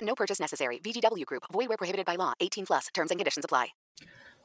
[0.00, 0.78] No purchase necessary.
[0.78, 1.44] VGW Group.
[1.52, 2.32] Void where prohibited by law.
[2.40, 2.86] 18 plus.
[2.94, 3.68] Terms and conditions apply.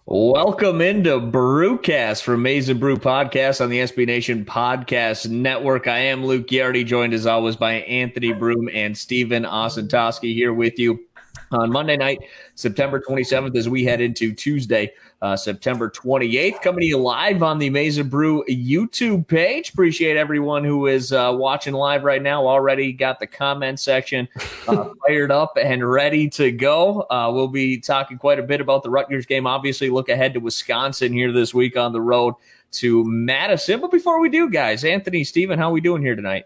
[0.07, 5.87] Welcome into Brewcast from and Brew Podcast on the SB Nation Podcast Network.
[5.87, 10.79] I am Luke Yardy, joined as always by Anthony Broome and Stephen Osentoski here with
[10.79, 11.05] you
[11.51, 12.19] on Monday night,
[12.55, 16.61] September 27th, as we head into Tuesday, uh, September 28th.
[16.61, 19.69] Coming to you live on the and Brew YouTube page.
[19.69, 22.47] Appreciate everyone who is uh, watching live right now.
[22.47, 24.27] Already got the comment section
[24.67, 27.01] uh, fired up and ready to go.
[27.09, 29.45] Uh, we'll be talking quite a bit about the Rutgers game.
[29.45, 32.33] Obviously, look ahead to Wisconsin here this week on the road
[32.71, 33.79] to Madison.
[33.79, 36.45] But before we do, guys, Anthony, Stephen, how are we doing here tonight?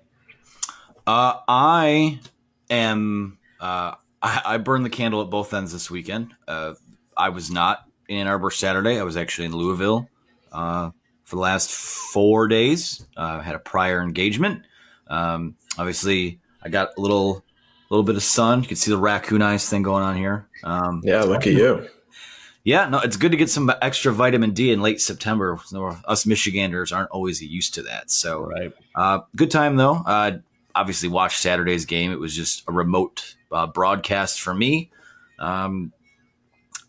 [1.08, 2.20] Uh, I
[2.70, 3.38] am.
[3.60, 6.34] Uh, I, I burned the candle at both ends this weekend.
[6.48, 6.74] Uh,
[7.16, 9.00] I was not Ann Arbor Saturday.
[9.00, 10.08] I was actually in Louisville
[10.52, 10.92] uh,
[11.24, 13.06] for the last four days.
[13.18, 14.64] Uh, I had a prior engagement.
[15.08, 17.44] Um, obviously, I got a little,
[17.90, 18.62] little bit of sun.
[18.62, 20.48] You can see the raccoon eyes thing going on here.
[20.64, 21.88] Um, yeah, look at you.
[22.64, 25.60] Yeah, no, it's good to get some extra vitamin D in late September.
[26.06, 28.10] Us Michiganders aren't always used to that.
[28.10, 28.74] So, right.
[28.96, 29.98] uh, good time though.
[29.98, 30.40] Uh,
[30.74, 32.12] obviously, watched Saturday's game.
[32.12, 34.90] It was just a remote uh, broadcast for me.
[35.38, 35.94] Um,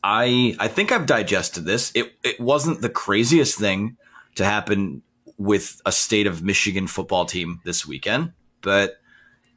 [0.09, 1.91] I I think I've digested this.
[1.93, 3.97] It it wasn't the craziest thing
[4.37, 5.03] to happen
[5.37, 8.99] with a state of Michigan football team this weekend, but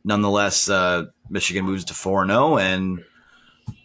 [0.03, 3.03] nonetheless, uh, Michigan moves to four zero, and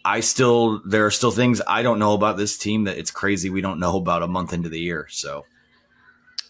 [0.03, 3.51] I still there are still things I don't know about this team that it's crazy
[3.51, 5.05] we don't know about a month into the year.
[5.11, 5.45] So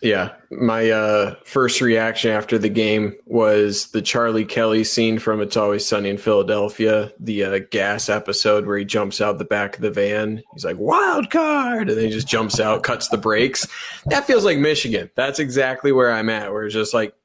[0.05, 5.57] yeah, my uh, first reaction after the game was the Charlie Kelly scene from It's
[5.57, 9.81] Always Sunny in Philadelphia, the uh, gas episode where he jumps out the back of
[9.81, 10.43] the van.
[10.53, 11.89] He's like, wild card.
[11.89, 13.67] And then he just jumps out, cuts the brakes.
[14.05, 15.09] That feels like Michigan.
[15.15, 17.15] That's exactly where I'm at, where it's just like,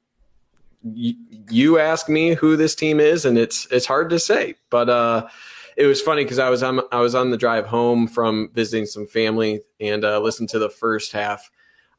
[0.83, 4.55] you ask me who this team is, and it's it's hard to say.
[4.71, 5.27] But uh,
[5.77, 8.87] it was funny because I was on I was on the drive home from visiting
[8.87, 11.51] some family and uh, listened to the first half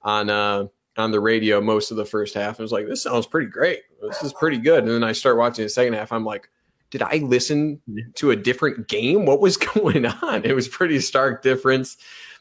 [0.04, 2.58] on uh, on the radio most of the first half.
[2.58, 3.80] I was like, this sounds pretty great.
[4.02, 4.84] This is pretty good.
[4.84, 6.12] And then I start watching the second half.
[6.12, 6.48] I'm like,
[6.90, 7.80] did I listen
[8.16, 9.24] to a different game?
[9.24, 10.44] What was going on?
[10.44, 11.96] It was pretty stark difference.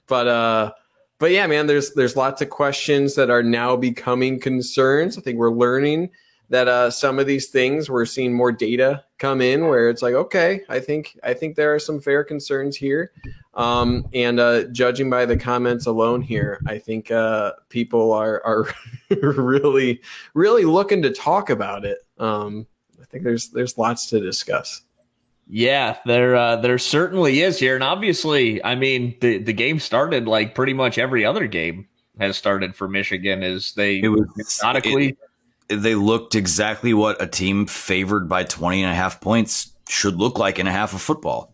[0.07, 0.71] But uh
[1.19, 5.18] but yeah, man, there's there's lots of questions that are now becoming concerns.
[5.18, 6.09] I think we're learning
[6.51, 10.13] that uh, some of these things we're seeing more data come in where it's like
[10.13, 13.12] okay i think i think there are some fair concerns here
[13.53, 18.68] um, and uh, judging by the comments alone here i think uh, people are are
[19.21, 20.01] really
[20.33, 22.65] really looking to talk about it um,
[23.01, 24.81] i think there's there's lots to discuss
[25.53, 30.25] yeah, there uh, there certainly is here, and obviously, I mean, the the game started
[30.25, 31.89] like pretty much every other game
[32.19, 33.44] has started for Michigan.
[33.44, 35.18] Is they it was methodically
[35.68, 40.15] it, they looked exactly what a team favored by 20 and a half points should
[40.15, 41.50] look like in a half of football.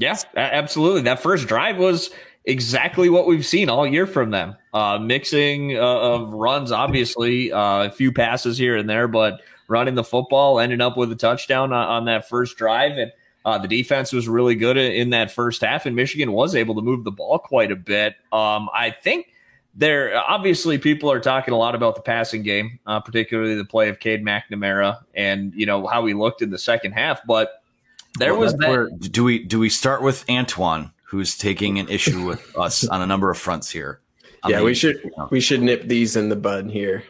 [0.00, 1.02] Yeah, absolutely.
[1.02, 2.08] That first drive was
[2.46, 4.56] exactly what we've seen all year from them.
[4.72, 9.96] Uh, mixing uh, of runs, obviously, uh, a few passes here and there, but running
[9.96, 12.96] the football, ending up with a touchdown on, on that first drive.
[12.96, 13.12] And
[13.44, 16.82] uh, the defense was really good in that first half, and Michigan was able to
[16.82, 18.14] move the ball quite a bit.
[18.32, 19.34] Um, I think
[19.74, 23.90] there, obviously, people are talking a lot about the passing game, uh, particularly the play
[23.90, 27.20] of Cade McNamara and you know how he looked in the second half.
[27.26, 27.59] But
[28.18, 28.68] there well, was that.
[28.68, 30.92] Where, do we do we start with Antoine?
[31.10, 34.00] who's taking an issue with us on a number of fronts here.
[34.44, 35.28] I yeah, mean, we should you know.
[35.30, 37.02] we should nip these in the bud here.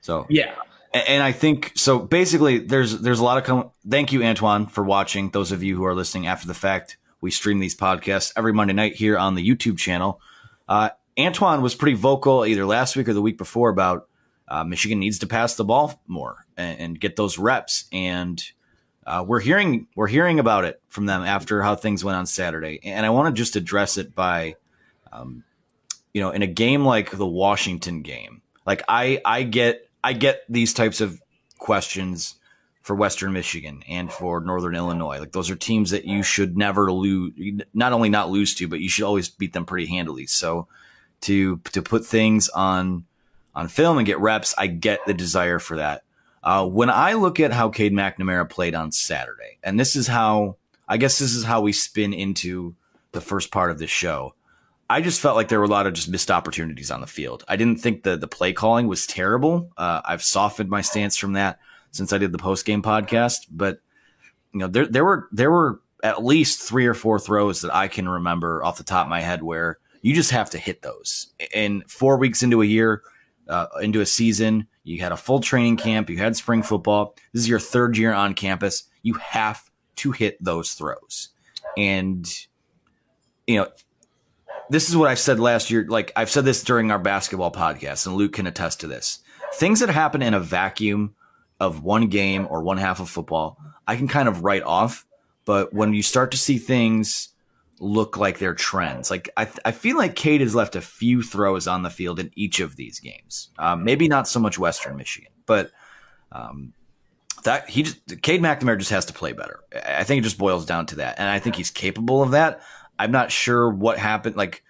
[0.00, 0.54] So yeah,
[0.92, 1.98] and, and I think so.
[1.98, 5.30] Basically, there's there's a lot of com- thank you, Antoine, for watching.
[5.30, 8.72] Those of you who are listening after the fact, we stream these podcasts every Monday
[8.72, 10.20] night here on the YouTube channel.
[10.66, 14.08] Uh, Antoine was pretty vocal either last week or the week before about
[14.48, 18.42] uh, Michigan needs to pass the ball more and, and get those reps and
[19.06, 22.80] uh, we're hearing we're hearing about it from them after how things went on Saturday,
[22.82, 24.56] and I want to just address it by,
[25.12, 25.44] um,
[26.12, 30.42] you know, in a game like the Washington game, like I I get I get
[30.48, 31.22] these types of
[31.58, 32.34] questions
[32.82, 35.18] for Western Michigan and for Northern Illinois.
[35.18, 37.32] Like those are teams that you should never lose,
[37.74, 40.26] not only not lose to, but you should always beat them pretty handily.
[40.26, 40.66] So
[41.22, 43.04] to to put things on
[43.54, 46.02] on film and get reps, I get the desire for that.
[46.46, 50.56] Uh, when I look at how Cade McNamara played on Saturday, and this is how
[50.86, 52.76] I guess this is how we spin into
[53.10, 54.32] the first part of this show.
[54.88, 57.42] I just felt like there were a lot of just missed opportunities on the field.
[57.48, 59.72] I didn't think the the play calling was terrible.
[59.76, 61.58] Uh, I've softened my stance from that
[61.90, 63.80] since I did the post game podcast, but
[64.52, 67.88] you know there there were there were at least three or four throws that I
[67.88, 71.26] can remember off the top of my head where you just have to hit those.
[71.52, 73.02] And four weeks into a year,
[73.48, 76.08] uh, into a season, you had a full training camp.
[76.08, 77.16] You had spring football.
[77.32, 78.84] This is your third year on campus.
[79.02, 81.30] You have to hit those throws.
[81.76, 82.24] And,
[83.48, 83.68] you know,
[84.70, 85.84] this is what I said last year.
[85.88, 89.18] Like I've said this during our basketball podcast, and Luke can attest to this.
[89.54, 91.16] Things that happen in a vacuum
[91.58, 95.04] of one game or one half of football, I can kind of write off.
[95.44, 97.30] But when you start to see things
[97.80, 99.10] look like their trends.
[99.10, 102.30] Like I, I feel like Cade has left a few throws on the field in
[102.34, 103.50] each of these games.
[103.58, 105.70] Um, maybe not so much Western Michigan, but
[106.32, 106.72] um,
[107.44, 109.60] that he just Cade McNamara just has to play better.
[109.86, 112.62] I think it just boils down to that, and I think he's capable of that.
[112.98, 114.36] I'm not sure what happened.
[114.36, 114.62] Like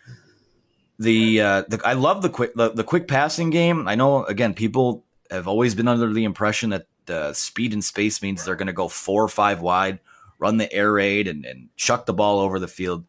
[0.98, 3.86] the, uh, the I love the quick the, the quick passing game.
[3.86, 8.20] I know again people have always been under the impression that the speed and space
[8.22, 10.00] means they're going to go four or five wide
[10.38, 13.04] run the air raid and, and chuck the ball over the field.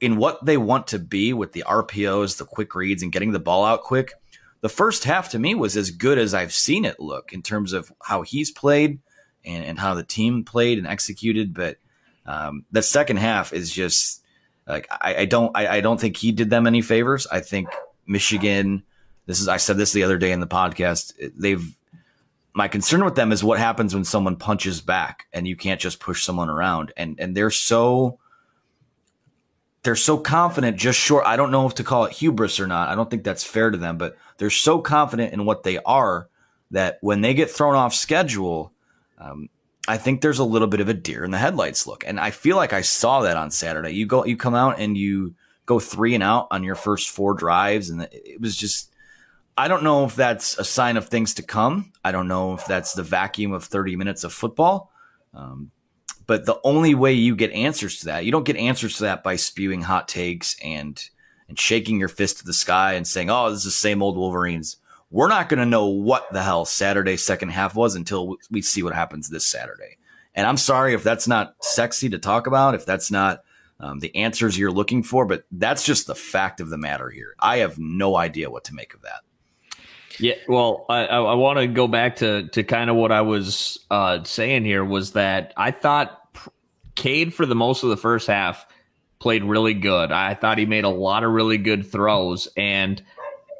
[0.00, 3.38] In what they want to be with the RPOs, the quick reads, and getting the
[3.38, 4.12] ball out quick,
[4.60, 7.72] the first half to me was as good as I've seen it look in terms
[7.72, 8.98] of how he's played
[9.44, 11.54] and, and how the team played and executed.
[11.54, 11.76] But
[12.26, 14.22] um, the second half is just
[14.66, 17.26] like I, I don't I, I don't think he did them any favors.
[17.26, 17.68] I think
[18.06, 18.82] Michigan.
[19.26, 21.12] This is I said this the other day in the podcast.
[21.36, 21.76] They've
[22.56, 26.00] my concern with them is what happens when someone punches back and you can't just
[26.00, 26.90] push someone around.
[26.96, 28.18] And and they're so
[29.82, 32.88] they're so confident just short i don't know if to call it hubris or not.
[32.88, 36.28] I don't think that's fair to them but they're so confident in what they are
[36.70, 38.72] that when they get thrown off schedule
[39.18, 39.50] um,
[39.86, 42.04] i think there's a little bit of a deer in the headlights look.
[42.06, 43.90] And i feel like i saw that on saturday.
[43.90, 45.34] You go you come out and you
[45.66, 48.90] go three and out on your first four drives and it was just
[49.56, 51.92] I don't know if that's a sign of things to come.
[52.04, 54.92] I don't know if that's the vacuum of 30 minutes of football.
[55.32, 55.70] Um,
[56.26, 59.22] but the only way you get answers to that, you don't get answers to that
[59.22, 61.02] by spewing hot takes and
[61.48, 64.16] and shaking your fist to the sky and saying, "Oh, this is the same old
[64.16, 64.78] Wolverines."
[65.10, 68.82] We're not going to know what the hell Saturday second half was until we see
[68.82, 69.98] what happens this Saturday.
[70.34, 73.44] And I'm sorry if that's not sexy to talk about, if that's not
[73.78, 77.36] um, the answers you're looking for, but that's just the fact of the matter here.
[77.38, 79.20] I have no idea what to make of that.
[80.18, 83.78] Yeah, well, I, I want to go back to to kind of what I was
[83.90, 86.20] uh, saying here was that I thought
[86.94, 88.66] Cade for the most of the first half
[89.18, 90.12] played really good.
[90.12, 93.02] I thought he made a lot of really good throws, and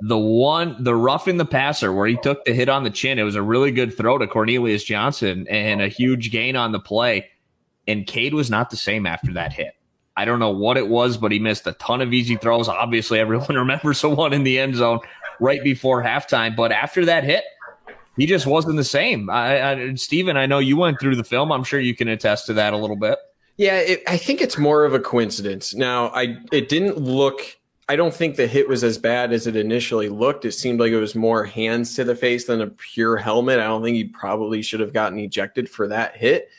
[0.00, 3.24] the one the roughing the passer where he took the hit on the chin, it
[3.24, 7.28] was a really good throw to Cornelius Johnson and a huge gain on the play.
[7.88, 9.74] And Cade was not the same after that hit.
[10.16, 12.68] I don't know what it was, but he missed a ton of easy throws.
[12.68, 15.00] Obviously, everyone remembers the one in the end zone
[15.40, 16.56] right before halftime.
[16.56, 17.44] But after that hit,
[18.16, 19.28] he just wasn't the same.
[19.28, 21.52] I, I, Steven, I know you went through the film.
[21.52, 23.18] I'm sure you can attest to that a little bit.
[23.56, 25.74] Yeah, it, I think it's more of a coincidence.
[25.74, 27.40] Now, I it didn't look.
[27.88, 30.44] I don't think the hit was as bad as it initially looked.
[30.44, 33.60] It seemed like it was more hands to the face than a pure helmet.
[33.60, 36.50] I don't think he probably should have gotten ejected for that hit.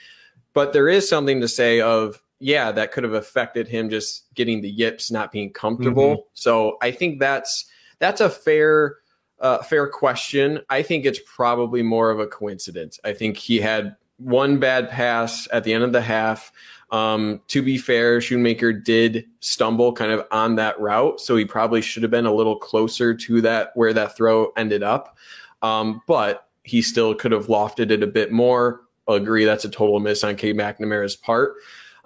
[0.53, 4.61] But there is something to say of yeah, that could have affected him just getting
[4.61, 6.17] the yips, not being comfortable.
[6.17, 6.29] Mm-hmm.
[6.33, 7.65] So I think that's
[7.99, 8.97] that's a fair
[9.39, 10.59] uh, fair question.
[10.69, 12.99] I think it's probably more of a coincidence.
[13.03, 16.51] I think he had one bad pass at the end of the half.
[16.89, 21.81] Um, to be fair, Schoonmaker did stumble kind of on that route, so he probably
[21.81, 25.17] should have been a little closer to that where that throw ended up.
[25.61, 28.81] Um, but he still could have lofted it a bit more.
[29.07, 31.55] I'll agree that's a total miss on Cade McNamara's part.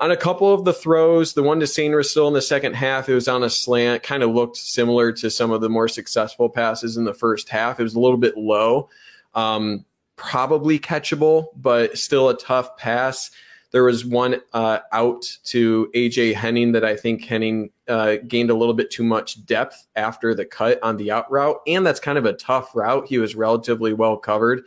[0.02, 3.14] On a couple of the throws, the one to Sainristil in the second half, it
[3.14, 6.98] was on a slant, kind of looked similar to some of the more successful passes
[6.98, 7.80] in the first half.
[7.80, 8.90] It was a little bit low,
[9.36, 13.30] um, probably catchable, but still a tough pass.
[13.70, 18.56] There was one uh, out to AJ Henning that I think Henning uh, gained a
[18.56, 22.18] little bit too much depth after the cut on the out route, and that's kind
[22.18, 23.06] of a tough route.
[23.06, 24.64] He was relatively well covered.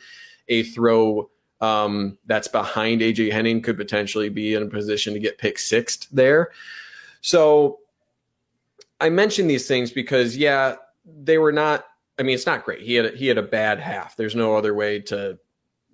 [0.46, 1.28] A throw
[1.64, 6.06] um, that's behind AJ Henning could potentially be in a position to get pick sixth
[6.12, 6.50] there.
[7.22, 7.78] So
[9.00, 11.86] I mentioned these things because, yeah, they were not.
[12.18, 12.80] I mean, it's not great.
[12.80, 14.16] He had a, he had a bad half.
[14.16, 15.38] There's no other way to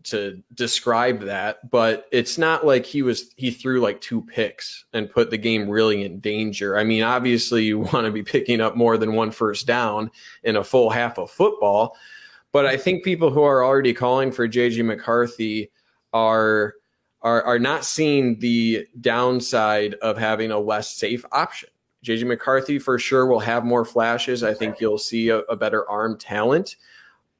[0.02, 5.10] to describe that, but it's not like he was he threw like two picks and
[5.10, 6.76] put the game really in danger.
[6.76, 10.10] I mean, obviously you want to be picking up more than one first down
[10.42, 11.96] in a full half of football,
[12.52, 15.70] but I think people who are already calling for JJ McCarthy
[16.12, 16.74] are
[17.22, 21.68] are are not seeing the downside of having a less safe option.
[22.04, 24.42] JJ McCarthy for sure will have more flashes.
[24.42, 26.76] I think you'll see a, a better arm talent,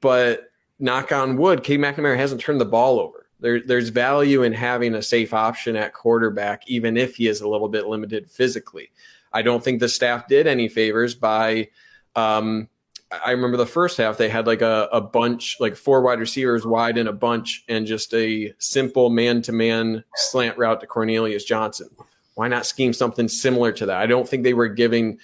[0.00, 3.26] but knock on wood, Cade McNamara hasn't turned the ball over.
[3.40, 7.48] There, there's value in having a safe option at quarterback, even if he is a
[7.48, 8.90] little bit limited physically.
[9.32, 11.68] I don't think the staff did any favors by
[12.16, 12.68] um,
[13.12, 16.64] I remember the first half they had like a, a bunch, like four wide receivers
[16.64, 21.44] wide in a bunch, and just a simple man to man slant route to Cornelius
[21.44, 21.88] Johnson.
[22.34, 23.96] Why not scheme something similar to that?
[23.96, 25.18] I don't think they were giving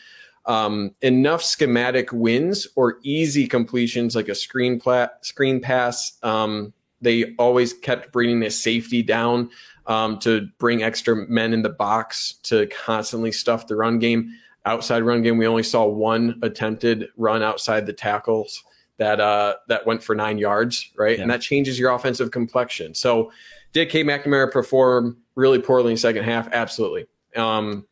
[0.47, 6.19] um, enough schematic wins or easy completions like a screen pla- screen pass.
[6.23, 9.51] Um, they always kept bringing a safety down
[9.87, 14.33] um, to bring extra men in the box to constantly stuff the run game
[14.67, 18.63] outside run game, we only saw one attempted run outside the tackles
[18.99, 21.17] that uh, that went for nine yards, right?
[21.17, 21.23] Yeah.
[21.23, 22.95] And that changes your offensive complexion.
[22.95, 23.33] So,
[23.73, 26.49] did Cade McNamara perform really poorly in the second half?
[26.53, 27.07] Absolutely.
[27.37, 27.87] Um,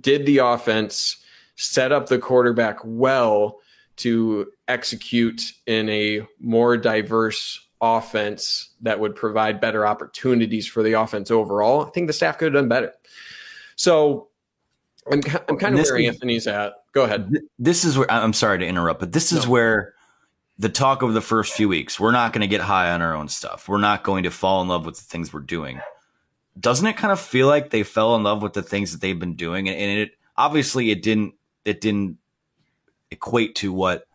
[0.00, 1.18] did the offense
[1.56, 3.58] set up the quarterback well
[3.96, 11.30] to execute in a more diverse offense that would provide better opportunities for the offense
[11.30, 11.84] overall?
[11.84, 12.92] I think the staff could have done better.
[13.74, 14.28] So
[15.10, 16.74] I'm, I'm kind of where Anthony's at.
[16.92, 17.32] Go ahead.
[17.58, 19.50] This is where I'm sorry to interrupt, but this is no.
[19.50, 19.94] where
[20.58, 23.14] the talk of the first few weeks, we're not going to get high on our
[23.14, 23.68] own stuff.
[23.68, 25.80] We're not going to fall in love with the things we're doing.
[26.58, 29.18] Doesn't it kind of feel like they fell in love with the things that they've
[29.18, 29.68] been doing?
[29.68, 31.34] And it obviously it didn't
[31.64, 32.18] it didn't
[33.10, 34.06] equate to what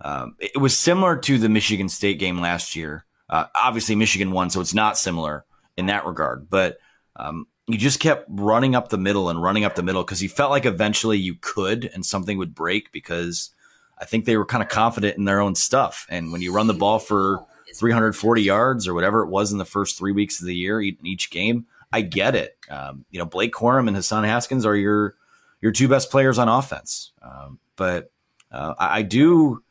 [0.00, 3.04] um, it was similar to the Michigan State game last year.
[3.28, 5.44] Uh, obviously, Michigan won, so it's not similar
[5.76, 6.50] in that regard.
[6.50, 6.78] But
[7.14, 10.28] um, you just kept running up the middle and running up the middle because you
[10.28, 13.50] felt like eventually you could and something would break because
[13.98, 16.06] I think they were kind of confident in their own stuff.
[16.08, 17.44] And when you run the ball for
[17.76, 20.96] 340 yards or whatever it was in the first three weeks of the year in
[21.04, 22.56] each game, I get it.
[22.68, 25.14] Um, you know, Blake Corum and Hassan Haskins are your
[25.60, 27.12] your two best players on offense.
[27.22, 28.10] Um, but
[28.50, 29.62] uh, I, I, do,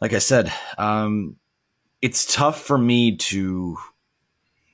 [0.00, 1.36] like I said, um,
[2.02, 3.78] it's tough for me to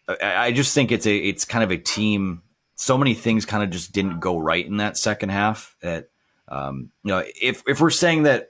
[0.08, 2.42] I just think it's a it's kind of a team.
[2.76, 5.76] So many things kind of just didn't go right in that second half.
[5.82, 6.08] That
[6.48, 8.48] um, you know, if if we're saying that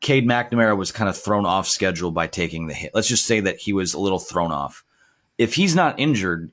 [0.00, 3.40] Cade McNamara was kind of thrown off schedule by taking the hit, let's just say
[3.40, 4.84] that he was a little thrown off.
[5.36, 6.50] If he's not injured,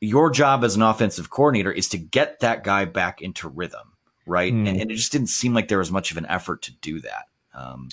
[0.00, 3.92] your job as an offensive coordinator is to get that guy back into rhythm,
[4.26, 4.52] right?
[4.52, 4.68] Mm.
[4.68, 7.00] And, and, it just didn't seem like there was much of an effort to do
[7.00, 7.28] that.
[7.54, 7.88] Um,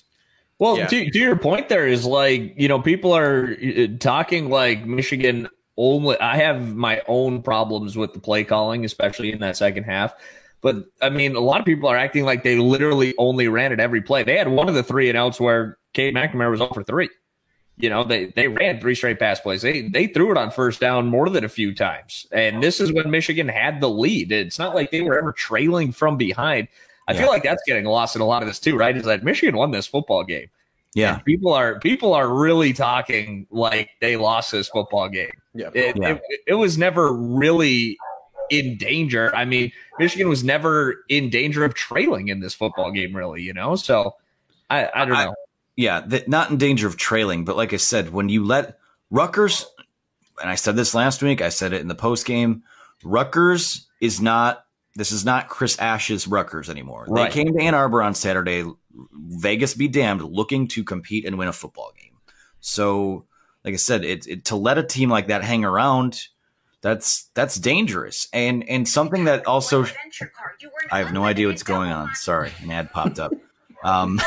[0.59, 0.87] well, yeah.
[0.87, 5.49] to, to your point, there is like you know people are uh, talking like Michigan
[5.77, 10.13] only I have my own problems with the play calling, especially in that second half.
[10.61, 13.79] But I mean, a lot of people are acting like they literally only ran it
[13.79, 14.23] every play.
[14.23, 17.09] They had one of the three and outs where Cade McNamara was for three.
[17.75, 19.61] You know, they they ran three straight pass plays.
[19.61, 22.27] They they threw it on first down more than a few times.
[22.31, 24.31] And this is when Michigan had the lead.
[24.31, 26.67] It's not like they were ever trailing from behind.
[27.07, 27.19] I yeah.
[27.19, 28.95] feel like that's getting lost in a lot of this too, right?
[28.95, 30.47] Is that Michigan won this football game.
[30.93, 31.15] Yeah.
[31.15, 35.31] And people are people are really talking like they lost this football game.
[35.53, 35.69] Yeah.
[35.73, 36.09] It, yeah.
[36.29, 37.97] It, it, was never really
[38.49, 39.35] in danger.
[39.35, 43.53] I mean, Michigan was never in danger of trailing in this football game, really, you
[43.53, 43.75] know?
[43.75, 44.15] So
[44.69, 45.31] I, I don't know.
[45.31, 45.33] I,
[45.75, 48.77] yeah, the, not in danger of trailing, but like I said, when you let
[49.09, 49.65] Rutgers
[50.41, 51.41] and I said this last week.
[51.41, 52.63] I said it in the post game.
[53.03, 54.65] Rutgers is not.
[54.95, 57.05] This is not Chris Ash's Rutgers anymore.
[57.07, 57.31] Right.
[57.31, 58.63] They came to Ann Arbor on Saturday.
[59.13, 62.17] Vegas be damned, looking to compete and win a football game.
[62.59, 63.25] So,
[63.65, 66.27] like I said, it, it to let a team like that hang around,
[66.81, 68.27] that's that's dangerous.
[68.33, 69.85] And and something that also,
[70.91, 72.13] I have no idea what's going on.
[72.15, 73.33] Sorry, an ad popped up.
[73.83, 74.21] Um,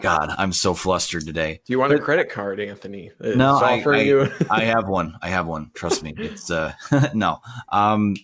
[0.00, 1.60] God, I'm so flustered today.
[1.66, 3.10] Do you want a credit card, Anthony?
[3.20, 5.18] It's no, I, offering I, you- I have one.
[5.20, 5.70] I have one.
[5.74, 6.14] Trust me.
[6.16, 6.72] It's uh
[7.14, 7.40] no.
[7.68, 8.16] Um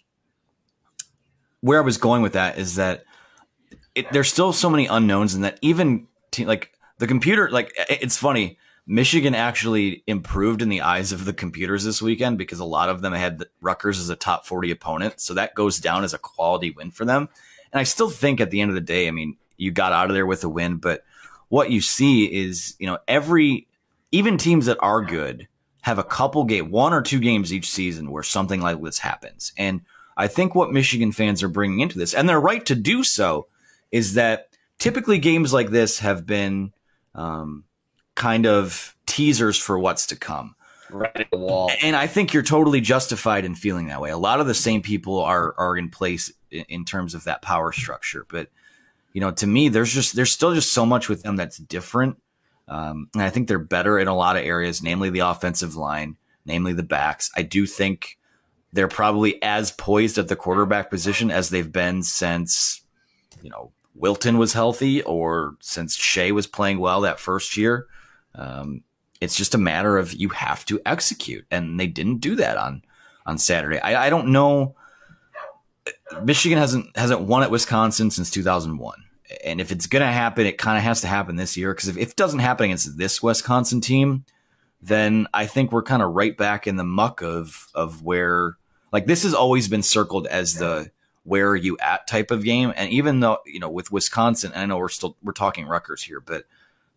[1.61, 3.05] where I was going with that is that
[3.95, 6.07] it, there's still so many unknowns and that even
[6.39, 11.85] like the computer like it's funny Michigan actually improved in the eyes of the computers
[11.85, 15.21] this weekend because a lot of them had the Rutgers as a top 40 opponent.
[15.21, 17.29] So that goes down as a quality win for them.
[17.73, 20.11] And I still think at the end of the day, I mean, you got out
[20.11, 21.05] of there with a win, but
[21.49, 23.69] what you see is, you know, every
[24.11, 25.47] even teams that are good
[25.83, 29.53] have a couple game, one or two games each season where something like this happens.
[29.57, 29.83] And
[30.17, 33.47] I think what Michigan fans are bringing into this, and they're right to do so,
[33.93, 36.73] is that typically games like this have been
[37.15, 37.65] um,
[38.15, 40.57] kind of teasers for what's to come.
[40.91, 41.71] Right at the wall.
[41.83, 44.11] And I think you're totally justified in feeling that way.
[44.11, 47.41] A lot of the same people are are in place in, in terms of that
[47.41, 48.49] power structure, but
[49.13, 52.21] you know, to me, there's just there's still just so much with them that's different.
[52.69, 56.17] Um, and I think they're better in a lot of areas, namely the offensive line,
[56.47, 57.31] namely the backs.
[57.37, 58.19] I do think
[58.73, 62.83] they're probably as poised at the quarterback position as they've been since,
[63.43, 67.87] you know, Wilton was healthy or since Shea was playing well that first year.
[68.35, 68.83] Um,
[69.21, 72.83] it's just a matter of you have to execute, and they didn't do that on
[73.25, 73.79] on Saturday.
[73.79, 74.75] I, I don't know.
[76.25, 79.05] Michigan hasn't hasn't won at Wisconsin since 2001,
[79.45, 81.73] and if it's going to happen, it kind of has to happen this year.
[81.73, 84.25] Because if, if it doesn't happen against this Wisconsin team,
[84.81, 88.57] then I think we're kind of right back in the muck of of where
[88.93, 90.91] like this has always been circled as the
[91.25, 92.73] where are you at type of game.
[92.77, 96.03] And even though you know with Wisconsin, and I know we're still we're talking Rutgers
[96.03, 96.45] here, but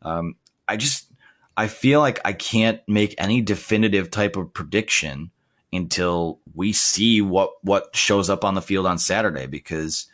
[0.02, 0.36] um,
[0.68, 1.12] I just
[1.58, 5.32] I feel like I can't make any definitive type of prediction
[5.72, 10.08] until we see what what shows up on the field on Saturday because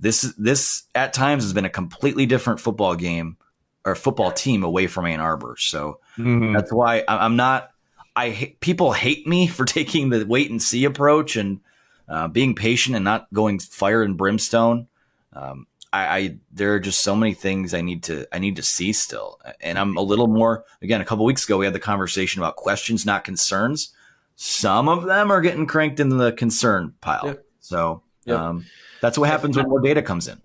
[0.00, 3.36] this this at times has been a completely different football game
[3.84, 5.56] or football team away from Ann Arbor.
[5.58, 6.54] So Mhm.
[6.54, 7.70] that's why I'm not.
[8.16, 11.60] I people hate me for taking the wait and see approach and
[12.08, 14.88] uh, being patient and not going fire and brimstone.
[15.32, 18.62] Um, I, I there are just so many things I need to I need to
[18.62, 20.64] see still, and I'm a little more.
[20.82, 23.92] Again, a couple weeks ago we had the conversation about questions, not concerns.
[24.36, 27.36] Some of them are getting cranked in the concern pile.
[27.60, 28.38] So Yep.
[28.38, 28.66] um,
[29.00, 30.40] that's what happens when more data comes in.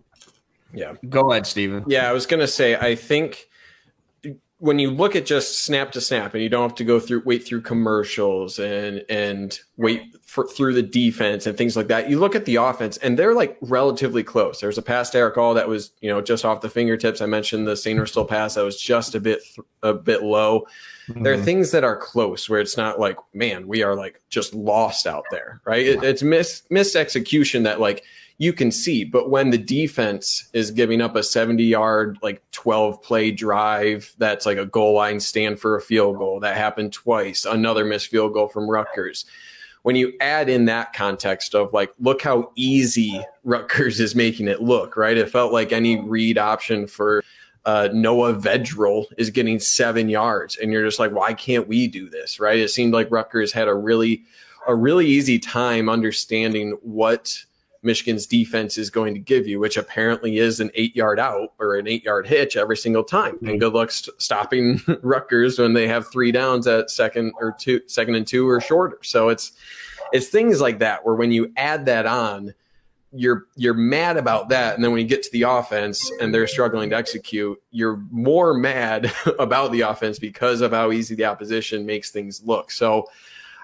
[0.73, 0.93] Yeah.
[1.07, 1.83] Go ahead, Steven.
[1.87, 3.48] Yeah, I was going to say, I think
[4.59, 7.23] when you look at just snap to snap and you don't have to go through,
[7.25, 12.19] wait through commercials and, and wait for, through the defense and things like that, you
[12.19, 14.59] look at the offense and they're like relatively close.
[14.59, 17.21] There's a pass to Erick All that was, you know, just off the fingertips.
[17.21, 19.41] I mentioned the Sainristil pass that was just a bit,
[19.81, 20.67] a bit low.
[21.07, 21.45] There are Mhm.
[21.45, 25.23] things that are close where it's not like, man, we are like just lost out
[25.31, 25.85] there, right?
[25.85, 28.03] It, it's miss missed execution that like
[28.39, 33.03] you can see, but when the defense is giving up a 70 yard, like 12
[33.03, 37.43] play drive, that's like a goal line stand for a field goal that happened twice,
[37.43, 39.25] another missed field goal from Rutgers.
[39.81, 44.61] When you add in that context of like, look how easy Rutgers is making it
[44.61, 45.17] look, right?
[45.17, 47.25] It felt like any read option for
[47.65, 52.09] uh, Noah Vedral is getting seven yards, and you're just like, why can't we do
[52.09, 52.39] this?
[52.39, 52.59] Right?
[52.59, 54.23] It seemed like Rutgers had a really,
[54.65, 57.43] a really easy time understanding what
[57.81, 61.75] Michigan's defense is going to give you, which apparently is an eight yard out or
[61.75, 63.37] an eight yard hitch every single time.
[63.39, 63.57] And mm-hmm.
[63.57, 68.15] good luck st- stopping Rutgers when they have three downs at second or two, second
[68.15, 68.99] and two or shorter.
[69.01, 69.53] So it's
[70.11, 72.53] it's things like that where when you add that on,
[73.11, 76.45] you're you're mad about that and then when you get to the offense and they're
[76.45, 81.85] struggling to execute you're more mad about the offense because of how easy the opposition
[81.87, 83.07] makes things look so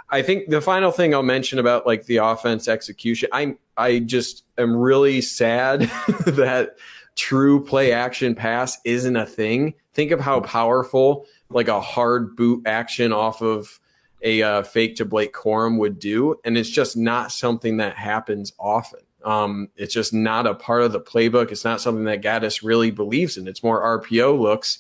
[0.10, 4.44] i think the final thing i'll mention about like the offense execution i'm i just
[4.58, 5.82] am really sad
[6.26, 6.76] that
[7.16, 12.62] true play action pass isn't a thing think of how powerful like a hard boot
[12.66, 13.80] action off of
[14.26, 18.52] a uh, fake to Blake Corum would do, and it's just not something that happens
[18.60, 19.02] often.
[19.24, 21.52] Um, it's just not a part of the playbook.
[21.52, 23.48] It's not something that Gattis really believes in.
[23.48, 24.80] It's more RPO looks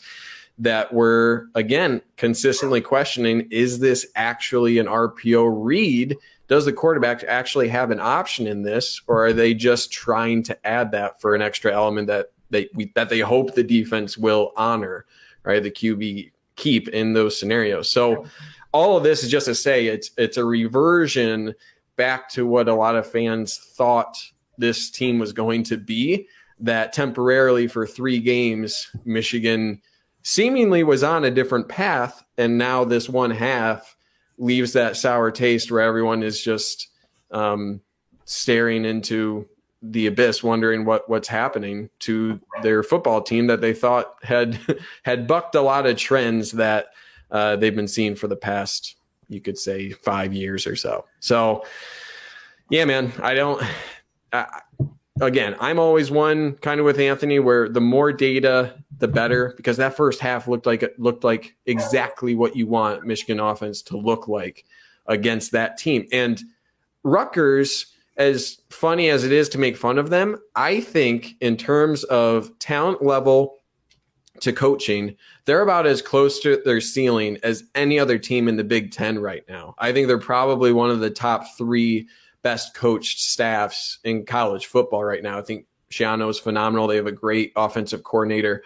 [0.58, 6.18] that we're again consistently questioning: Is this actually an RPO read?
[6.48, 10.68] Does the quarterback actually have an option in this, or are they just trying to
[10.68, 14.52] add that for an extra element that they we, that they hope the defense will
[14.56, 15.06] honor?
[15.44, 17.90] Right, the QB keep in those scenarios.
[17.90, 18.26] So
[18.72, 21.54] all of this is just to say it's it's a reversion
[21.96, 24.18] back to what a lot of fans thought
[24.58, 26.28] this team was going to be.
[26.60, 29.82] That temporarily for three games, Michigan
[30.26, 33.96] seemingly was on a different path, and now this one half
[34.40, 36.88] leaves that sour taste where everyone is just
[37.30, 37.80] um,
[38.26, 39.48] staring into
[39.84, 44.60] the abyss, wondering what what's happening to their football team that they thought had
[45.04, 46.88] had bucked a lot of trends that
[47.30, 48.96] uh, they've been seeing for the past,
[49.30, 51.06] you could say, five years or so.
[51.20, 51.66] So,
[52.72, 53.62] yeah, man, I don't.
[54.34, 54.62] I,
[55.22, 59.78] again, I'm always one kind of with Anthony where the more data, the better, because
[59.78, 63.98] that first half looked like it looked like exactly what you want Michigan offense to
[63.98, 64.66] look like
[65.08, 66.08] against that team.
[66.12, 66.42] And
[67.04, 72.04] Rutgers, as funny as it is to make fun of them, I think in terms
[72.06, 73.60] of talent level
[74.42, 78.64] to coaching, they're about as close to their ceiling as any other team in the
[78.64, 79.76] Big Ten right now.
[79.78, 82.08] I think they're probably one of the top three
[82.46, 85.40] best coached staffs in college football right now.
[85.40, 86.86] I think Schiano is phenomenal.
[86.86, 88.64] They have a great offensive coordinator.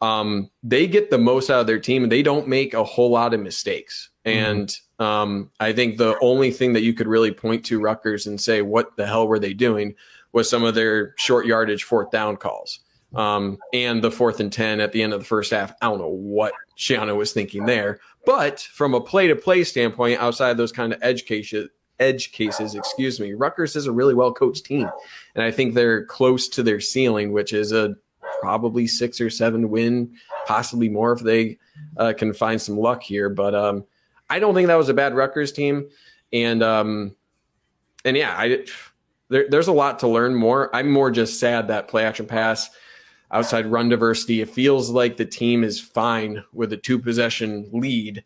[0.00, 3.12] Um, they get the most out of their team and they don't make a whole
[3.12, 4.10] lot of mistakes.
[4.26, 4.50] Mm-hmm.
[4.50, 8.40] And um, I think the only thing that you could really point to Rutgers and
[8.40, 9.94] say, what the hell were they doing
[10.32, 12.80] was some of their short yardage fourth down calls.
[13.14, 15.72] Um, and the fourth and 10 at the end of the first half.
[15.80, 18.00] I don't know what Schiano was thinking there.
[18.26, 21.68] But from a play to play standpoint, outside of those kind of edge cases,
[22.00, 24.90] edge cases, excuse me, Rutgers is a really well coached team.
[25.34, 27.94] And I think they're close to their ceiling, which is a
[28.40, 30.14] probably six or seven win,
[30.46, 31.58] possibly more if they
[31.98, 33.28] uh, can find some luck here.
[33.28, 33.84] But um,
[34.28, 35.88] I don't think that was a bad Rutgers team.
[36.32, 37.14] And um,
[38.04, 38.64] and yeah, I
[39.28, 40.74] there, there's a lot to learn more.
[40.74, 42.70] I'm more just sad that play action pass
[43.30, 44.40] outside run diversity.
[44.40, 48.24] It feels like the team is fine with a two possession lead.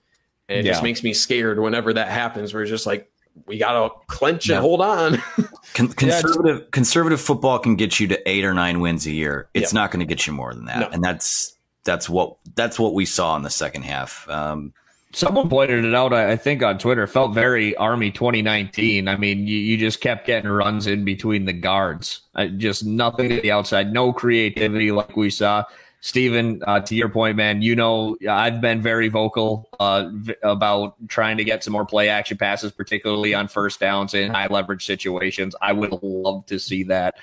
[0.48, 0.72] And it yeah.
[0.72, 2.52] just makes me scared whenever that happens.
[2.52, 3.10] We're just like,
[3.46, 4.56] we got to clench yeah.
[4.56, 5.22] and hold on.
[5.74, 9.48] Con- conservative yeah, conservative football can get you to eight or nine wins a year.
[9.54, 10.78] It's not going to get you more than that.
[10.78, 10.88] No.
[10.88, 14.28] And that's that's what that's what we saw in the second half.
[14.28, 14.72] Um,
[15.12, 17.06] Someone pointed it out, I think, on Twitter.
[17.06, 19.06] Felt very Army 2019.
[19.06, 22.22] I mean, you, you just kept getting runs in between the guards.
[22.34, 25.62] Uh, just nothing to the outside, no creativity like we saw.
[26.04, 30.96] Stephen, uh, to your point, man, you know, I've been very vocal uh, v- about
[31.08, 34.84] trying to get some more play action passes, particularly on first downs in high leverage
[34.84, 35.56] situations.
[35.62, 37.14] I would love to see that.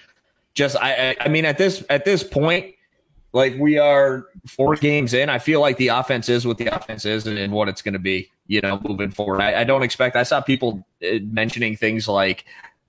[0.55, 2.73] Just, I, I mean, at this at this point,
[3.33, 5.29] like we are four games in.
[5.29, 7.93] I feel like the offense is what the offense is and, and what it's going
[7.93, 9.41] to be, you know, moving forward.
[9.41, 12.45] I, I, don't expect, I saw people uh, mentioning things like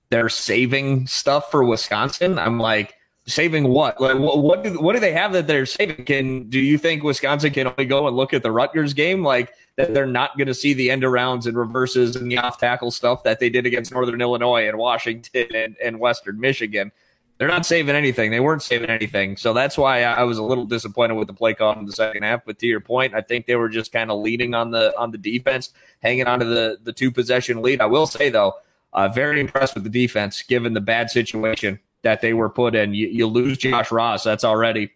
[0.09, 2.39] they're saving stuff for Wisconsin.
[2.39, 3.99] I'm like, saving what?
[3.99, 6.05] Like, what, do, what do they have that they're saving?
[6.05, 9.23] Can, do you think Wisconsin can only go and look at the Rutgers game?
[9.23, 12.59] Like, that they're not going to see the end arounds and reverses and the off
[12.59, 16.91] tackle stuff that they did against Northern Illinois and Washington and, and Western Michigan
[17.37, 18.31] they're not saving anything.
[18.31, 19.37] They weren't saving anything.
[19.37, 22.23] So that's why I was a little disappointed with the play call in the second
[22.23, 22.45] half.
[22.45, 25.11] But to your point, I think they were just kind of leaning on the on
[25.11, 27.81] the defense, hanging on to the the two possession lead.
[27.81, 28.53] I will say though,
[28.93, 32.93] uh, very impressed with the defense given the bad situation that they were put in.
[32.93, 34.91] You, you lose Josh Ross, that's already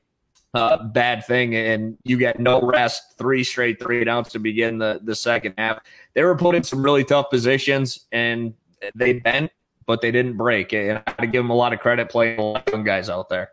[0.53, 4.99] a bad thing, and you get no rest, three straight three downs to begin the
[5.03, 5.79] the second half.
[6.13, 8.53] They were put in some really tough positions, and
[8.95, 9.51] they bent
[9.87, 10.73] but they didn't break.
[10.73, 13.09] And I got to give them a lot of credit playing a lot of guys
[13.09, 13.49] out there.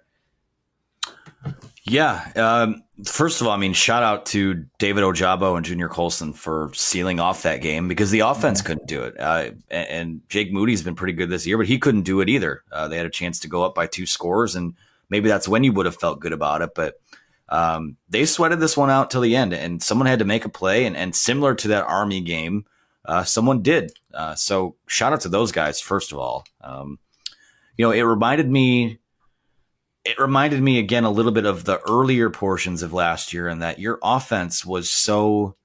[1.86, 2.32] Yeah.
[2.34, 6.70] Um, first of all, I mean, shout out to David Ojabo and Junior Colson for
[6.72, 8.66] sealing off that game because the offense mm-hmm.
[8.66, 9.20] couldn't do it.
[9.20, 12.30] Uh, and, and, Jake Moody's been pretty good this year, but he couldn't do it
[12.30, 12.62] either.
[12.72, 14.74] Uh, they had a chance to go up by two scores, and
[15.10, 16.70] maybe that's when you would have felt good about it.
[16.74, 16.94] But
[17.50, 20.48] um, they sweated this one out till the end, and someone had to make a
[20.48, 20.86] play.
[20.86, 22.64] And, and similar to that Army game,
[23.04, 23.92] uh, someone did.
[24.14, 26.44] Uh, so shout out to those guys first of all.
[26.62, 26.98] Um,
[27.76, 29.00] you know, it reminded me.
[30.04, 33.62] It reminded me again a little bit of the earlier portions of last year, and
[33.62, 35.56] that your offense was so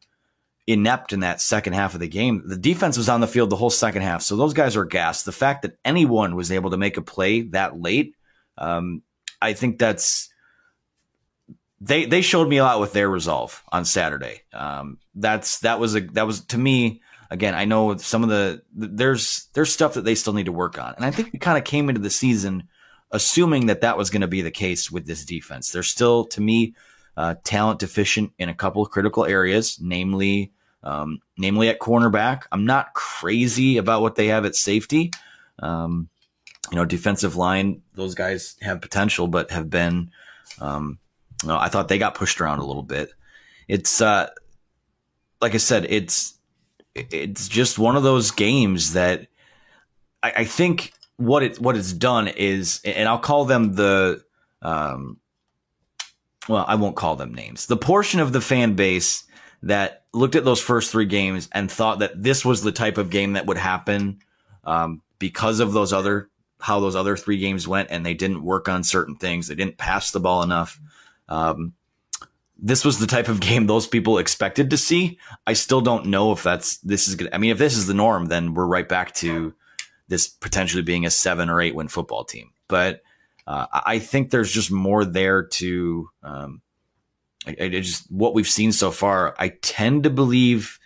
[0.65, 2.43] inept in that second half of the game.
[2.45, 5.25] The defense was on the field the whole second half, so those guys are gassed.
[5.25, 8.15] The fact that anyone was able to make a play that late,
[8.57, 9.01] um,
[9.41, 10.29] I think that's
[11.81, 14.41] they they showed me a lot with their resolve on Saturday.
[14.53, 18.61] Um, that's that was a that was to me again, I know some of the
[18.73, 21.57] there's there's stuff that they still need to work on, and I think we kind
[21.57, 22.67] of came into the season
[23.11, 25.71] assuming that that was going to be the case with this defense.
[25.71, 26.75] They're still, to me,
[27.17, 30.51] uh, talent deficient in a couple of critical areas, namely,
[30.83, 32.43] um, namely at cornerback.
[32.51, 35.11] I'm not crazy about what they have at safety.
[35.59, 36.09] Um,
[36.71, 40.11] you know, defensive line; those guys have potential, but have been.
[40.61, 40.99] Um,
[41.41, 43.11] you know, I thought they got pushed around a little bit.
[43.67, 44.29] It's uh,
[45.41, 46.35] like I said, it's
[46.95, 49.27] it's just one of those games that
[50.21, 54.23] I, I think what it what it's done is, and I'll call them the,
[54.61, 55.19] um,
[56.47, 57.65] well, I won't call them names.
[57.65, 59.25] The portion of the fan base
[59.63, 63.09] that looked at those first three games and thought that this was the type of
[63.09, 64.19] game that would happen
[64.63, 66.29] um, because of those other
[66.61, 69.47] how those other three games went, and they didn't work on certain things.
[69.47, 70.79] They didn't pass the ball enough.
[71.27, 71.73] Um,
[72.57, 75.19] this was the type of game those people expected to see.
[75.45, 77.29] I still don't know if that's this is good.
[77.33, 79.53] I mean, if this is the norm, then we're right back to
[80.09, 82.51] this potentially being a seven or eight win football team.
[82.67, 83.01] But
[83.47, 86.61] uh, I think there's just more there to um,
[87.47, 89.35] I, I just what we've seen so far.
[89.39, 90.79] I tend to believe,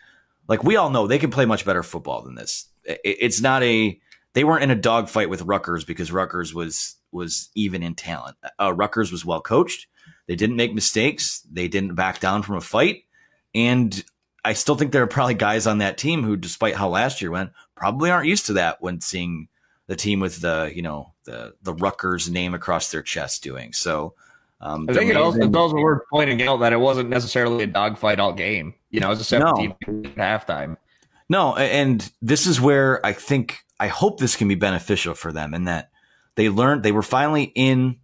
[0.47, 2.67] like we all know, they can play much better football than this.
[2.83, 3.99] It, it's not a
[4.33, 8.37] they weren't in a dogfight with Rutgers because Rutgers was was even in talent.
[8.59, 9.87] Uh, Rutgers was well coached.
[10.27, 11.45] They didn't make mistakes.
[11.51, 13.03] They didn't back down from a fight.
[13.53, 14.03] And
[14.45, 17.31] I still think there are probably guys on that team who, despite how last year
[17.31, 19.47] went, probably aren't used to that when seeing
[19.87, 23.73] the team with the, you know, the the Rutgers name across their chest doing.
[23.73, 24.13] So
[24.61, 27.67] um, I think it also, it's also worth pointing out that it wasn't necessarily a
[27.67, 28.73] dogfight all game.
[28.89, 30.09] You know, it was a 17 no.
[30.09, 30.77] at halftime.
[31.29, 35.53] No, and this is where I think I hope this can be beneficial for them
[35.53, 35.89] in that
[36.35, 37.97] they learned they were finally in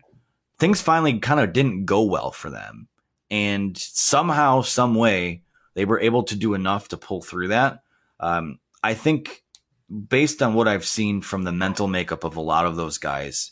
[0.59, 2.87] things finally kind of didn't go well for them.
[3.31, 7.83] And somehow, some way, they were able to do enough to pull through that.
[8.19, 9.43] Um, I think,
[9.89, 13.51] based on what I've seen from the mental makeup of a lot of those guys,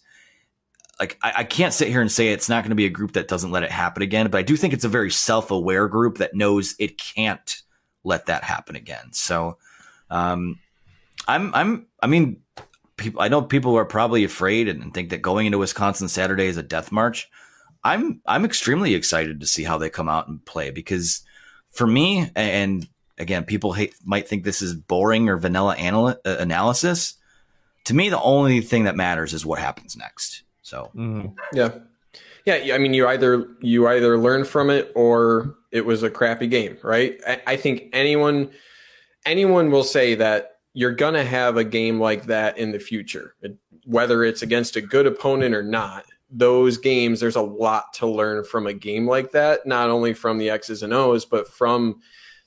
[0.99, 3.13] like I, I can't sit here and say it's not going to be a group
[3.13, 6.17] that doesn't let it happen again, but I do think it's a very self-aware group
[6.17, 7.61] that knows it can't
[8.03, 9.11] let that happen again.
[9.11, 9.57] So,
[10.09, 10.59] um,
[11.27, 12.41] I'm, I'm, I mean,
[12.95, 16.57] people, I know people are probably afraid and think that going into Wisconsin Saturday is
[16.57, 17.29] a death march.
[17.83, 21.21] I'm, I'm extremely excited to see how they come out and play because
[21.71, 26.37] for me, and again, people hate, might think this is boring or vanilla anal- uh,
[26.39, 27.15] analysis.
[27.85, 30.43] To me, the only thing that matters is what happens next.
[30.61, 31.27] So, mm-hmm.
[31.53, 31.71] yeah,
[32.45, 32.75] yeah.
[32.75, 36.77] I mean, you either you either learn from it or it was a crappy game,
[36.83, 37.19] right?
[37.25, 38.51] I, I think anyone
[39.25, 43.35] anyone will say that you're going to have a game like that in the future,
[43.85, 46.05] whether it's against a good opponent or not.
[46.29, 50.37] Those games, there's a lot to learn from a game like that, not only from
[50.37, 52.01] the X's and O's, but from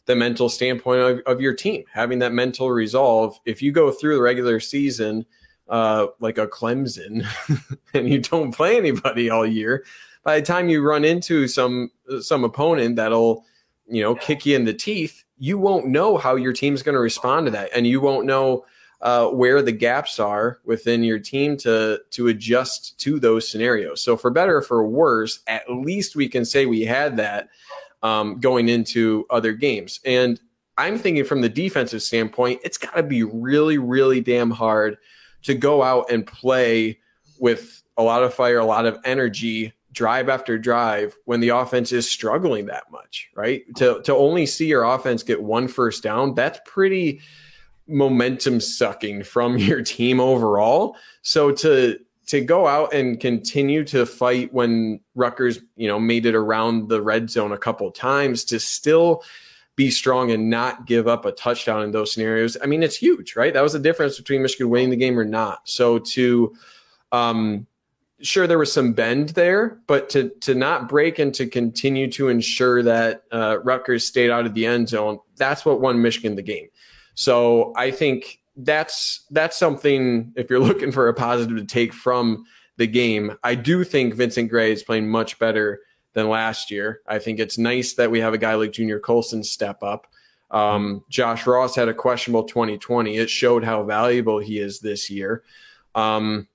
[0.06, 3.38] the mental standpoint of, of your team, having that mental resolve.
[3.44, 5.24] If you go through the regular season,
[5.68, 7.26] uh, like a Clemson,
[7.94, 9.84] and you don't play anybody all year,
[10.22, 11.90] by the time you run into some
[12.20, 13.44] some opponent that'll
[13.86, 17.00] you know kick you in the teeth, you won't know how your team's going to
[17.00, 18.64] respond to that, and you won't know
[19.02, 24.02] uh, where the gaps are within your team to to adjust to those scenarios.
[24.02, 27.48] So for better or for worse, at least we can say we had that
[28.02, 30.00] um, going into other games.
[30.04, 30.40] And
[30.78, 34.96] I'm thinking from the defensive standpoint, it's got to be really, really damn hard
[35.42, 36.98] to go out and play
[37.38, 41.90] with a lot of fire, a lot of energy drive after drive when the offense
[41.92, 43.62] is struggling that much, right?
[43.76, 47.20] To to only see your offense get one first down, that's pretty
[47.90, 50.96] momentum sucking from your team overall.
[51.22, 56.36] So to to go out and continue to fight when Rutgers, you know, made it
[56.36, 59.24] around the red zone a couple times to still
[59.74, 62.56] be strong and not give up a touchdown in those scenarios.
[62.62, 63.52] I mean, it's huge, right?
[63.52, 65.68] That was the difference between Michigan winning the game or not.
[65.68, 66.54] So to
[67.10, 67.66] um
[68.22, 72.28] sure there was some bend there, but to to not break and to continue to
[72.28, 76.42] ensure that uh, Rutgers stayed out of the end zone, that's what won Michigan the
[76.42, 76.68] game.
[77.20, 82.46] So I think that's that's something if you're looking for a positive to take from
[82.78, 83.36] the game.
[83.44, 85.80] I do think Vincent Gray is playing much better
[86.14, 87.02] than last year.
[87.06, 90.06] I think it's nice that we have a guy like Junior Colson step up.
[90.50, 93.18] Um, Josh Ross had a questionable 2020.
[93.18, 95.42] It showed how valuable he is this year.
[95.94, 96.48] Um,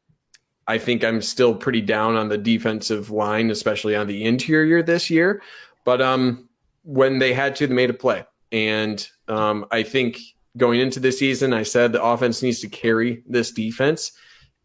[0.65, 5.11] I think I'm still pretty down on the defensive line, especially on the interior this
[5.11, 5.43] year.
[5.83, 6.49] But um,
[6.81, 8.25] when they had to, they made a play.
[8.51, 10.17] And um, I think
[10.57, 14.11] going into the season, I said the offense needs to carry this defense.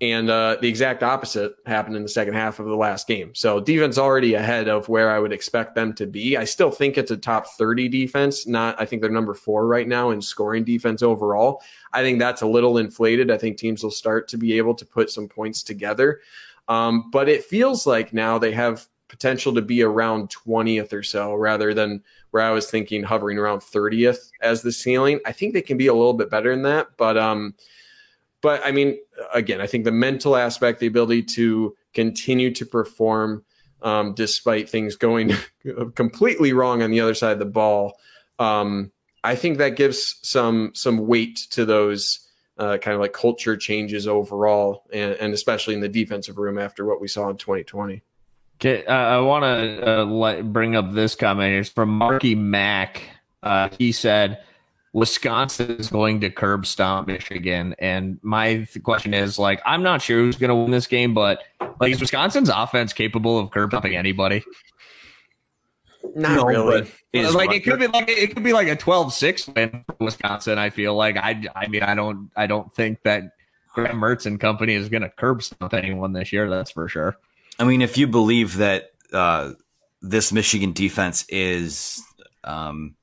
[0.02, 3.34] And uh, the exact opposite happened in the second half of the last game.
[3.34, 6.38] So defense already ahead of where I would expect them to be.
[6.38, 8.46] I still think it's a top 30 defense.
[8.46, 11.62] Not, I think they're number four right now in scoring defense overall.
[11.92, 13.30] I think that's a little inflated.
[13.30, 16.20] I think teams will start to be able to put some points together.
[16.66, 21.34] Um, but it feels like now they have potential to be around 20th or so
[21.34, 25.20] rather than where I was thinking hovering around 30th as the ceiling.
[25.26, 26.88] I think they can be a little bit better than that.
[26.96, 27.54] But, um,
[28.40, 28.98] but I mean,
[29.34, 33.44] again, I think the mental aspect, the ability to continue to perform
[33.82, 35.32] um, despite things going
[35.94, 37.98] completely wrong on the other side of the ball,
[38.38, 42.26] um, I think that gives some some weight to those
[42.58, 46.84] uh, kind of like culture changes overall, and, and, especially in the defensive room after
[46.84, 48.02] what we saw in 2020.
[48.62, 51.54] Okay, uh, I want to uh, bring up this comment.
[51.54, 53.00] It's from Marky Mack.
[53.42, 54.42] Uh, he said,
[54.92, 60.18] "Wisconsin is going to curb stomp Michigan," and my question is, like, I'm not sure
[60.18, 61.42] who's going to win this game, but
[61.80, 64.44] like, is Wisconsin's offense capable of curb stomping anybody?
[66.14, 66.92] Not no, really.
[67.14, 70.58] like it could be like it could be like a 12-6 win for Wisconsin.
[70.58, 73.32] I feel like I I mean I don't I don't think that
[73.72, 76.50] Graham Mertz and company is going to curb stomp anyone this year.
[76.50, 77.16] That's for sure.
[77.60, 79.52] I mean, if you believe that uh,
[80.00, 82.02] this Michigan defense is
[82.42, 82.96] um,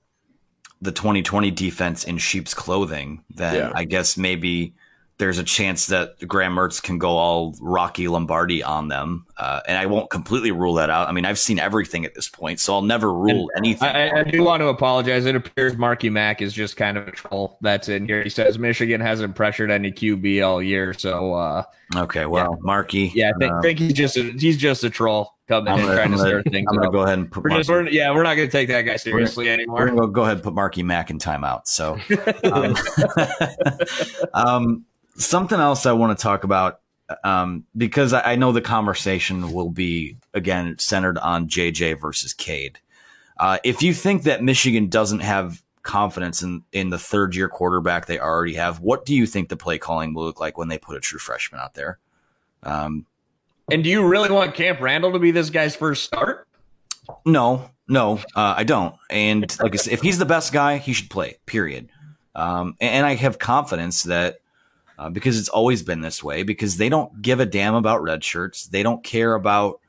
[0.82, 3.72] the 2020 defense in sheep's clothing, then yeah.
[3.76, 4.74] I guess maybe
[5.20, 9.26] there's a chance that Graham Mertz can go all Rocky Lombardi on them.
[9.36, 11.08] Uh, and I won't completely rule that out.
[11.08, 13.90] I mean, I've seen everything at this point, so I'll never rule and anything.
[13.90, 15.26] I, I, do want to apologize.
[15.26, 18.22] It appears Marky Mack is just kind of a troll that's in here.
[18.22, 20.94] He says Michigan hasn't pressured any QB all year.
[20.94, 21.64] So, uh,
[21.96, 22.58] okay, well, yeah.
[22.62, 23.12] Marky.
[23.16, 25.86] Yeah, I think, uh, think, he's just a, he's just a troll coming I'm in
[25.86, 27.88] gonna, trying to stir things I'm going to go ahead and put we're just, we're,
[27.90, 29.80] yeah, we're not going to take that guy seriously we're, anymore.
[29.80, 31.66] We're to go ahead and put Marky Mack in timeout.
[31.66, 31.98] So,
[32.44, 32.76] um,
[34.34, 34.86] um
[35.18, 36.80] something else I want to talk about
[37.24, 42.80] um, because I, I, know the conversation will be again centered on JJ versus Cade.
[43.40, 48.06] Uh, if you think that Michigan doesn't have confidence in in the third year quarterback
[48.06, 50.78] they already have, what do you think the play calling will look like when they
[50.78, 51.98] put a true freshman out there?
[52.64, 53.06] Um,
[53.72, 56.48] and do you really want Camp Randall to be this guy's first start?
[57.26, 58.96] No, no, uh, I don't.
[59.10, 61.38] And like I said, if he's the best guy, he should play.
[61.46, 61.90] Period.
[62.36, 64.40] Um, and, and I have confidence that
[64.98, 66.44] uh, because it's always been this way.
[66.44, 68.68] Because they don't give a damn about red shirts.
[68.68, 69.80] They don't care about.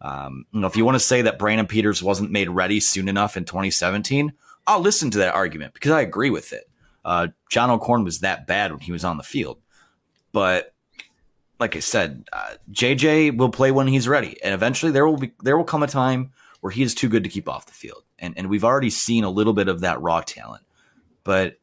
[0.00, 3.08] Um, you know, if you want to say that Brandon Peters wasn't made ready soon
[3.08, 4.32] enough in 2017,
[4.64, 6.68] I'll listen to that argument because I agree with it.
[7.04, 9.58] Uh, John O'Korn was that bad when he was on the field,
[10.32, 10.74] but
[11.58, 15.32] like I said, uh, JJ will play when he's ready, and eventually there will be
[15.42, 18.04] there will come a time where he is too good to keep off the field,
[18.18, 20.64] and and we've already seen a little bit of that raw talent,
[21.24, 21.58] but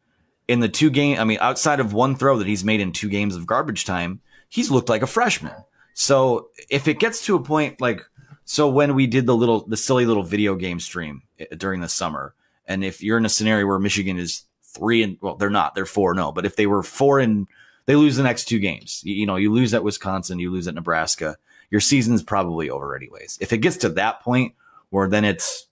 [0.48, 3.10] in the two game, I mean, outside of one throw that he's made in two
[3.10, 5.56] games of garbage time, he's looked like a freshman.
[5.94, 8.02] So if it gets to a point like,
[8.44, 11.90] so when we did the little, the silly little video game stream eh, during the
[11.90, 12.36] summer,
[12.68, 15.86] and if you're in a scenario where Michigan is three and, well, they're not, they're
[15.86, 17.48] four, no, but if they were four and
[17.86, 20.68] they lose the next two games, you, you know, you lose at Wisconsin, you lose
[20.68, 21.38] at Nebraska,
[21.72, 23.38] your season's probably over anyways.
[23.42, 24.54] If it gets to that point
[24.90, 25.68] where then it's,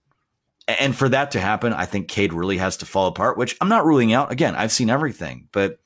[0.68, 3.70] and for that to happen, I think Cade really has to fall apart, which I'm
[3.70, 4.32] not ruling out.
[4.32, 5.80] Again, I've seen everything, but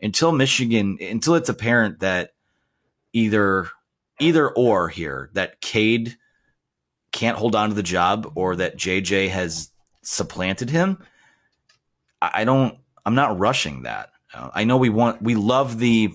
[0.00, 2.32] until Michigan, until it's apparent that
[3.12, 3.68] either
[4.20, 6.16] either or here that Cade
[7.12, 9.70] can't hold on to the job or that JJ has
[10.02, 10.98] supplanted him,
[12.20, 12.78] I don't.
[13.04, 14.10] I'm not rushing that.
[14.32, 16.14] Uh, I know we want we love the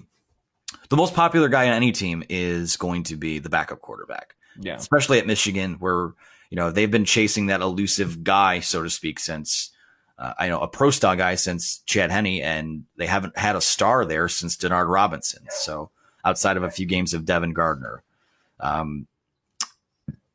[0.89, 4.35] the most popular guy on any team is going to be the backup quarterback.
[4.59, 6.13] Yeah, especially at Michigan where
[6.49, 9.71] you know, they've been chasing that elusive guy, so to speak, since
[10.17, 13.61] uh, I know a pro star guy since Chad Henne, and they haven't had a
[13.61, 15.45] star there since Denard Robinson.
[15.49, 15.91] So
[16.25, 18.03] outside of a few games of Devin Gardner,
[18.59, 19.07] um,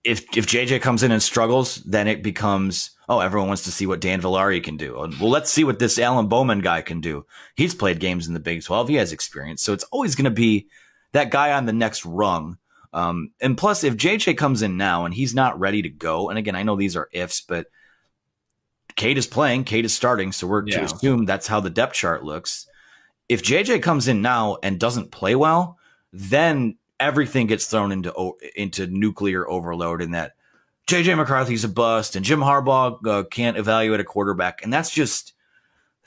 [0.05, 3.87] if if JJ comes in and struggles, then it becomes oh everyone wants to see
[3.87, 4.95] what Dan Villari can do.
[5.21, 7.27] Well, let's see what this Alan Bowman guy can do.
[7.57, 8.89] He's played games in the Big Twelve.
[8.89, 10.69] He has experience, so it's always going to be
[11.13, 12.59] that guy on the next rung
[12.93, 16.39] um, and plus, if JJ comes in now and he's not ready to go, and
[16.39, 17.67] again, I know these are ifs, but
[18.97, 20.79] Cade is playing, Cade is starting, so we're yeah.
[20.79, 22.67] to assume that's how the depth chart looks.
[23.29, 25.79] If JJ comes in now and doesn't play well,
[26.13, 30.33] then everything gets thrown into into nuclear overload, and that
[30.87, 35.33] JJ McCarthy's a bust, and Jim Harbaugh uh, can't evaluate a quarterback, and that's just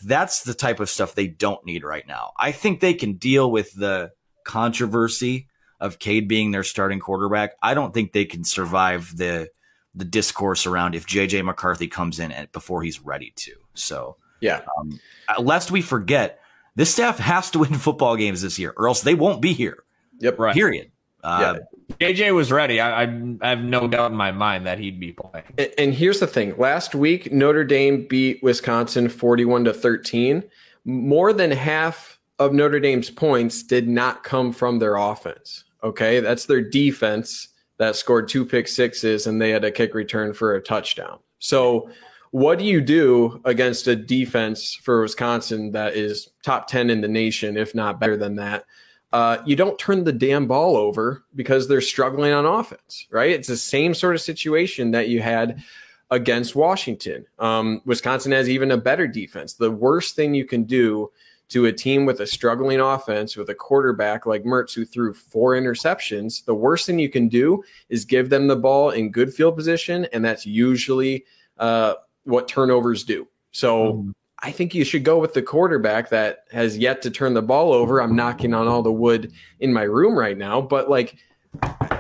[0.04, 2.34] that's the type of stuff they don't need right now.
[2.38, 4.12] I think they can deal with the
[4.44, 5.48] controversy
[5.80, 9.50] of Cade being their starting quarterback, I don't think they can survive the
[9.94, 13.54] the discourse around if JJ McCarthy comes in at, before he's ready to.
[13.74, 15.00] So yeah, um,
[15.40, 16.40] lest we forget,
[16.76, 19.84] this staff has to win football games this year, or else they won't be here.
[20.20, 20.40] Yep.
[20.40, 20.54] Right.
[20.54, 20.92] Period.
[21.24, 21.88] Uh, yeah.
[22.00, 22.80] JJ was ready.
[22.80, 25.46] I, I, I, have no doubt in my mind that he'd be playing.
[25.58, 30.44] And, and here's the thing: last week, Notre Dame beat Wisconsin forty-one to thirteen.
[30.84, 35.64] More than half of Notre Dame's points did not come from their offense.
[35.84, 40.34] Okay, that's their defense that scored two pick sixes and they had a kick return
[40.34, 41.20] for a touchdown.
[41.40, 41.90] So,
[42.32, 47.08] what do you do against a defense for Wisconsin that is top 10 in the
[47.08, 48.66] nation, if not better than that?
[49.14, 53.30] Uh, you don't turn the damn ball over because they're struggling on offense, right?
[53.30, 55.64] It's the same sort of situation that you had
[56.12, 57.26] against Washington.
[57.40, 59.54] Um, Wisconsin has even a better defense.
[59.54, 61.12] The worst thing you can do
[61.50, 65.54] to a team with a struggling offense with a quarterback like Mertz who threw four
[65.54, 69.56] interceptions, the worst thing you can do is give them the ball in good field
[69.56, 71.26] position, and that's usually
[71.58, 73.28] uh, what turnovers do.
[73.52, 74.14] So mm.
[74.40, 77.74] I think you should go with the quarterback that has yet to turn the ball
[77.74, 78.02] over.
[78.02, 81.16] I'm knocking on all the wood in my room right now, but like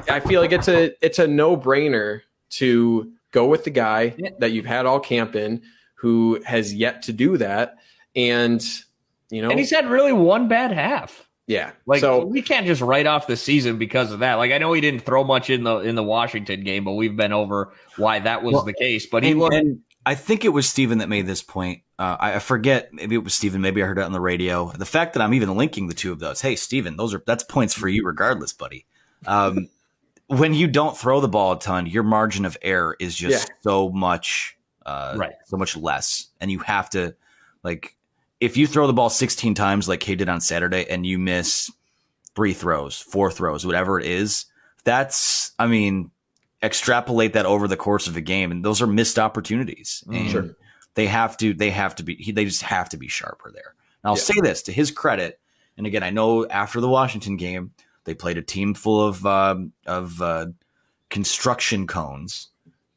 [0.09, 2.21] I feel like it's a it's a no brainer
[2.51, 5.61] to go with the guy that you've had all camp in
[5.95, 7.75] who has yet to do that,
[8.15, 8.63] and
[9.35, 11.27] you know, and he's had really one bad half.
[11.45, 14.35] Yeah, like so we can't just write off the season because of that.
[14.35, 17.17] Like I know he didn't throw much in the in the Washington game, but we've
[17.17, 19.05] been over why that was well, the case.
[19.05, 19.55] But he and, looked.
[19.55, 21.81] And I think it was Steven that made this point.
[21.99, 22.93] Uh, I, I, forget.
[22.93, 23.59] Maybe it was Steven.
[23.59, 24.71] Maybe I heard it on the radio.
[24.71, 26.39] The fact that I'm even linking the two of those.
[26.39, 28.85] Hey, Steven, those are that's points for you, regardless, buddy.
[29.27, 29.67] Um,
[30.27, 33.55] when you don't throw the ball a ton, your margin of error is just yeah.
[33.61, 35.33] so much, uh, right?
[35.45, 37.15] So much less, and you have to
[37.63, 37.95] like
[38.39, 41.71] if you throw the ball 16 times like he did on Saturday and you miss
[42.35, 44.45] three throws, four throws, whatever it is,
[44.83, 46.11] that's, I mean,
[46.61, 48.51] extrapolate that over the course of a game.
[48.51, 50.03] And those are missed opportunities.
[50.07, 50.55] Mm, and sure.
[50.95, 53.73] they have to, they have to be, they just have to be sharper there.
[54.03, 54.23] And I'll yeah.
[54.23, 55.39] say this to his credit.
[55.77, 57.71] And again, I know after the Washington game,
[58.03, 60.47] they played a team full of, um, of, uh,
[61.09, 62.49] construction cones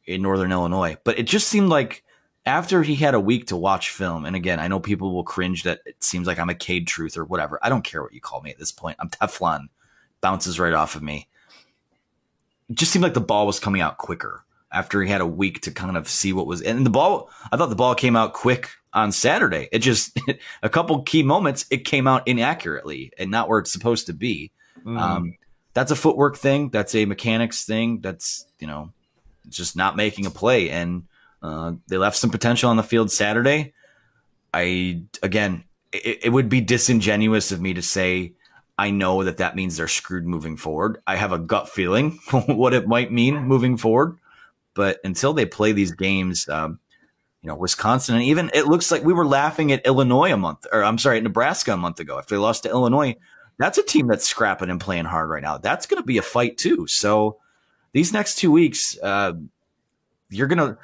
[0.07, 2.03] in Northern Illinois, but it just seemed like
[2.49, 5.64] after he had a week to watch film, and again, I know people will cringe
[5.64, 7.59] that it seems like I'm a Cade truth or whatever.
[7.62, 8.96] I don't care what you call me at this point.
[8.99, 9.68] I'm Teflon,
[10.22, 11.28] bounces right off of me.
[12.70, 15.61] It just seemed like the ball was coming out quicker after he had a week
[15.62, 16.62] to kind of see what was.
[16.62, 19.68] And the ball, I thought the ball came out quick on Saturday.
[19.70, 20.18] It just
[20.62, 24.53] a couple key moments, it came out inaccurately and not where it's supposed to be.
[24.84, 24.99] Mm.
[24.99, 25.34] Um,
[25.74, 26.70] that's a footwork thing.
[26.70, 28.01] That's a mechanics thing.
[28.01, 28.92] That's you know,
[29.49, 31.05] just not making a play and
[31.43, 33.72] uh, they left some potential on the field Saturday.
[34.53, 38.32] I again, it, it, would be disingenuous of me to say
[38.78, 41.03] I know that that means they're screwed moving forward.
[41.07, 44.18] I have a gut feeling what it might mean moving forward,
[44.74, 46.78] but until they play these games, um,
[47.43, 50.66] you know, Wisconsin and even it looks like we were laughing at Illinois a month,
[50.72, 52.18] or I'm sorry, Nebraska a month ago.
[52.18, 53.16] If they lost to Illinois,
[53.59, 55.59] that's a team that's scrapping and playing hard right now.
[55.59, 56.86] That's going to be a fight too.
[56.86, 57.39] So
[57.93, 59.34] these next two weeks, uh,
[60.30, 60.78] you're gonna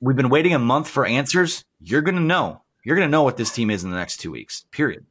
[0.00, 1.64] we've been waiting a month for answers.
[1.80, 2.62] You're going to know.
[2.84, 5.04] You're going to know what this team is in the next two weeks, period.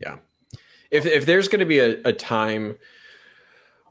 [0.00, 0.16] Yeah.
[0.90, 2.76] If, if there's going to be a, a time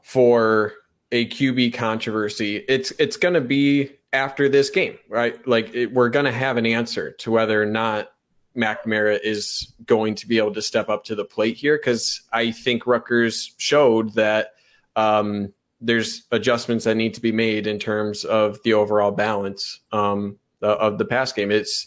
[0.02, 0.72] for
[1.12, 5.46] a QB controversy, it's it's going to be after this game, right?
[5.46, 8.10] Like it, we're going to have an answer to whether or not
[8.56, 12.52] McNamara is going to be able to step up to the plate here because I
[12.52, 14.52] think Rutgers showed that
[14.96, 15.52] um,
[15.84, 20.98] there's adjustments that need to be made in terms of the overall balance um, of
[20.98, 21.50] the pass game.
[21.50, 21.86] It's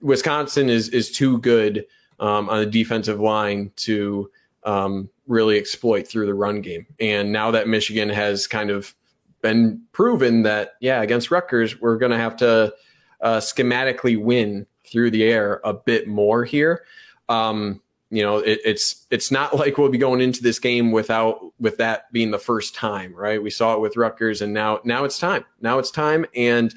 [0.00, 1.86] Wisconsin is is too good
[2.18, 4.30] um, on the defensive line to
[4.64, 6.86] um, really exploit through the run game.
[6.98, 8.94] And now that Michigan has kind of
[9.42, 12.74] been proven that yeah, against Rutgers, we're going to have to
[13.20, 16.84] uh, schematically win through the air a bit more here.
[17.28, 17.80] Um,
[18.10, 21.78] you know, it, it's it's not like we'll be going into this game without with
[21.78, 23.40] that being the first time, right?
[23.40, 25.44] We saw it with Rutgers, and now now it's time.
[25.60, 26.74] Now it's time, and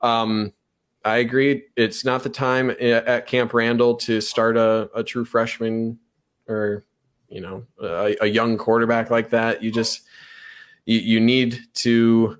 [0.00, 0.52] um,
[1.04, 1.64] I agree.
[1.76, 5.98] It's not the time at Camp Randall to start a, a true freshman
[6.48, 6.84] or
[7.28, 9.64] you know a, a, young quarterback like that.
[9.64, 10.02] You just
[10.84, 12.38] you, you need to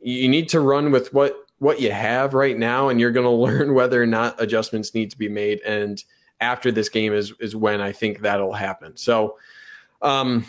[0.00, 3.30] you need to run with what what you have right now, and you're going to
[3.30, 6.04] learn whether or not adjustments need to be made and
[6.40, 8.96] after this game is is when I think that'll happen.
[8.96, 9.38] So,
[10.02, 10.44] um,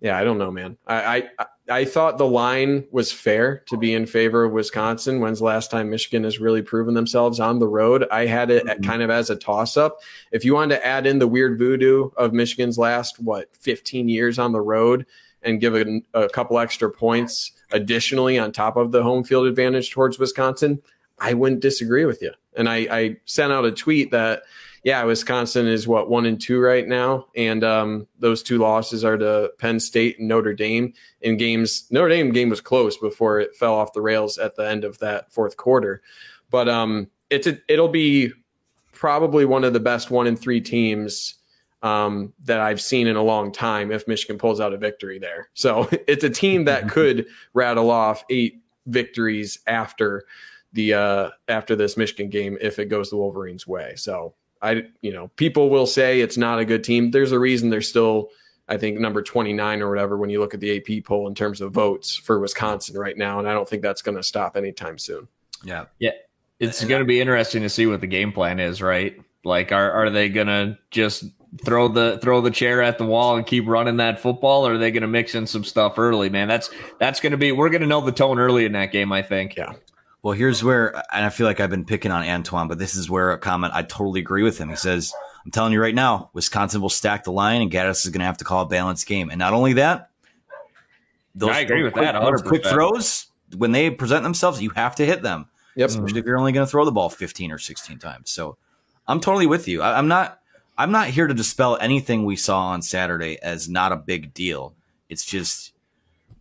[0.00, 0.76] yeah, I don't know, man.
[0.86, 5.20] I, I I thought the line was fair to be in favor of Wisconsin.
[5.20, 8.06] When's the last time Michigan has really proven themselves on the road?
[8.10, 8.82] I had it mm-hmm.
[8.82, 9.98] kind of as a toss up.
[10.32, 14.38] If you wanted to add in the weird voodoo of Michigan's last what 15 years
[14.38, 15.04] on the road
[15.42, 19.90] and give a, a couple extra points additionally on top of the home field advantage
[19.90, 20.80] towards Wisconsin,
[21.18, 22.32] I wouldn't disagree with you.
[22.56, 24.42] And I, I sent out a tweet that
[24.88, 29.18] yeah, Wisconsin is what one and two right now, and um, those two losses are
[29.18, 31.86] to Penn State and Notre Dame in games.
[31.90, 34.98] Notre Dame game was close before it fell off the rails at the end of
[35.00, 36.00] that fourth quarter,
[36.48, 38.32] but um, it's a, it'll be
[38.90, 41.34] probably one of the best one and three teams
[41.82, 45.50] um, that I've seen in a long time if Michigan pulls out a victory there.
[45.52, 50.24] So it's a team that could rattle off eight victories after
[50.72, 53.92] the uh, after this Michigan game if it goes the Wolverines' way.
[53.94, 57.10] So I, you know, people will say it's not a good team.
[57.10, 58.30] There's a reason they're still
[58.68, 61.60] I think number 29 or whatever when you look at the AP poll in terms
[61.60, 64.98] of votes for Wisconsin right now, and I don't think that's going to stop anytime
[64.98, 65.26] soon.
[65.64, 66.10] Yeah, yeah,
[66.60, 69.18] it's going to be interesting to see what the game plan is, right?
[69.44, 71.24] Like, are are they going to just
[71.64, 74.78] throw the throw the chair at the wall and keep running that football, or are
[74.78, 76.28] they going to mix in some stuff early?
[76.28, 78.92] Man, that's that's going to be we're going to know the tone early in that
[78.92, 79.12] game.
[79.12, 79.56] I think.
[79.56, 79.74] Yeah.
[80.28, 83.08] Well, here's where, and I feel like I've been picking on Antoine, but this is
[83.08, 84.68] where a comment I totally agree with him.
[84.68, 88.10] He says, "I'm telling you right now, Wisconsin will stack the line, and Gattis is
[88.10, 89.30] going to have to call a balanced game.
[89.30, 90.10] And not only that,
[91.34, 92.14] those I agree with quick, that.
[92.14, 92.44] 100%.
[92.44, 95.46] quick throws when they present themselves, you have to hit them.
[95.76, 95.88] Yep.
[95.88, 98.28] Especially if you're only going to throw the ball 15 or 16 times.
[98.28, 98.58] So
[99.06, 99.80] I'm totally with you.
[99.80, 100.40] I, I'm not.
[100.76, 104.74] I'm not here to dispel anything we saw on Saturday as not a big deal.
[105.08, 105.72] It's just,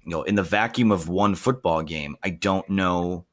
[0.03, 3.23] you know, in the vacuum of one football game, I don't know.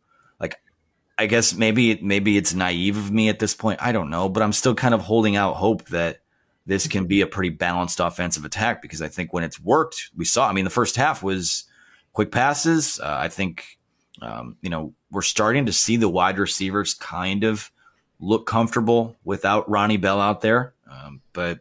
[1.16, 3.80] I guess maybe maybe it's naive of me at this point.
[3.82, 6.20] I don't know, but I'm still kind of holding out hope that
[6.66, 10.24] this can be a pretty balanced offensive attack because I think when it's worked, we
[10.24, 10.48] saw.
[10.48, 11.64] I mean, the first half was
[12.12, 12.98] quick passes.
[13.00, 13.78] Uh, I think,
[14.22, 17.70] um, you know, we're starting to see the wide receivers kind of
[18.18, 20.74] look comfortable without Ronnie Bell out there.
[20.90, 21.60] Um, but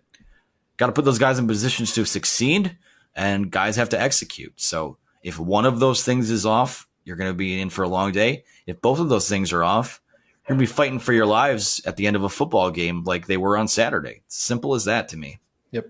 [0.77, 2.77] got to put those guys in positions to succeed,
[3.15, 4.53] and guys have to execute.
[4.59, 7.89] So if one of those things is off, you're going to be in for a
[7.89, 8.45] long day.
[8.65, 10.01] If both of those things are off,
[10.47, 13.03] you're going to be fighting for your lives at the end of a football game
[13.03, 14.23] like they were on Saturday.
[14.27, 15.39] Simple as that to me.
[15.71, 15.89] Yep.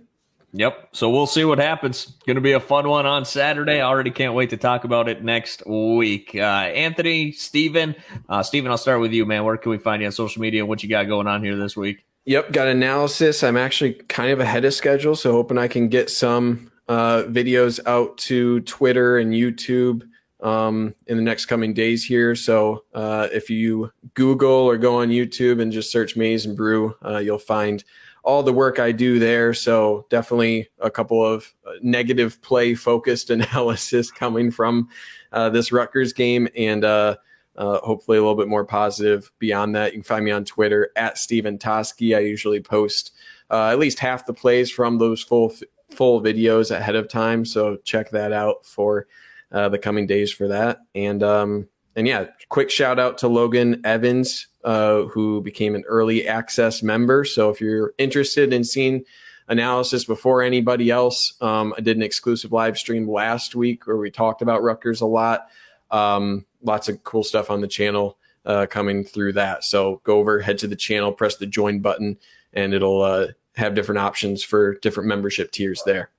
[0.53, 0.89] Yep.
[0.91, 2.13] So we'll see what happens.
[2.27, 3.81] Going to be a fun one on Saturday.
[3.81, 6.35] I already can't wait to talk about it next week.
[6.35, 7.95] Uh, Anthony, Steven,
[8.29, 9.43] uh, Steven, I'll start with you, man.
[9.43, 10.65] Where can we find you on social media?
[10.65, 12.05] What you got going on here this week?
[12.25, 13.43] Yep, got analysis.
[13.43, 17.79] I'm actually kind of ahead of schedule, so hoping I can get some uh, videos
[17.85, 20.07] out to Twitter and YouTube
[20.43, 22.35] um, in the next coming days here.
[22.35, 26.95] So uh, if you Google or go on YouTube and just search Maize and Brew,
[27.03, 27.83] uh, you'll find
[28.23, 29.53] all the work I do there.
[29.53, 34.89] So definitely a couple of uh, negative play focused analysis coming from
[35.31, 37.15] uh, this Rutgers game and uh,
[37.55, 39.93] uh, hopefully a little bit more positive beyond that.
[39.93, 42.15] You can find me on Twitter at Stephen Toski.
[42.15, 43.11] I usually post
[43.49, 45.53] uh, at least half the plays from those full
[45.91, 47.45] full videos ahead of time.
[47.45, 49.07] So check that out for
[49.53, 50.79] uh, the coming days for that.
[50.95, 56.27] And um, and yeah, quick shout out to Logan Evans, uh, who became an early
[56.27, 57.23] access member.
[57.23, 59.05] So if you're interested in seeing
[59.47, 64.09] analysis before anybody else, um, I did an exclusive live stream last week where we
[64.09, 65.47] talked about Rutgers a lot.
[65.91, 69.63] Um, lots of cool stuff on the channel uh, coming through that.
[69.63, 72.17] So go over, head to the channel, press the join button,
[72.53, 76.09] and it'll uh, have different options for different membership tiers there.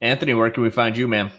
[0.00, 1.30] Anthony, where can we find you, man?